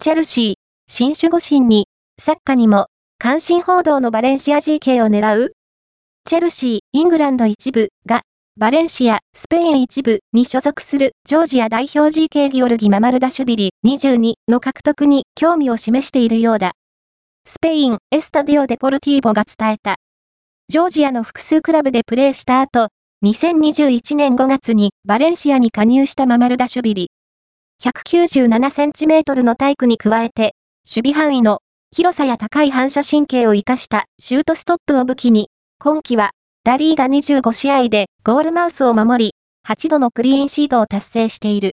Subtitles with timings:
[0.00, 0.54] チェルシー、
[0.86, 1.86] 新守護神に、
[2.18, 2.86] サッカーにも、
[3.18, 5.52] 関心報道のバレンシア GK を狙う？
[6.24, 8.22] チェルシー、イングランド一部が、
[8.56, 16.72] バレンシア、スペイン一部に所属するジョージア代表 GK ギオルギ・ママルダシュビリ22の獲得に興味を示しているようだ。
[17.46, 19.96] スペイン、エスタディオ・デポルティーボが伝えた。
[20.68, 22.88] ジョージアの複数クラブでプレーした後、
[23.24, 27.10] 2021年5月にバレンシアに加入したママルダシュビリ。
[27.80, 30.54] 197cm の体育に加えて、
[30.84, 31.60] 守備範囲の
[31.92, 35.48] 広さや高い反射神経を活かしたシュートストップを武器に、
[35.78, 36.32] 今季は
[36.64, 39.34] ラリーが25試合でゴールマウスを守り、
[39.68, 41.66] 8度のクリーンシートを達成している。